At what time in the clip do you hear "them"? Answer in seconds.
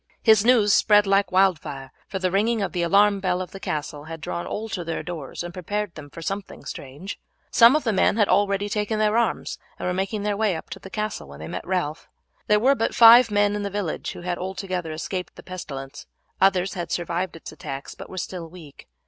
5.93-6.09